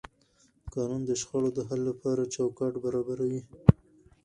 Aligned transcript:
قانون 0.73 1.01
د 1.05 1.11
شخړو 1.21 1.49
د 1.53 1.59
حل 1.67 1.81
لپاره 1.89 2.31
چوکاټ 2.35 2.73
برابروي. 2.83 3.41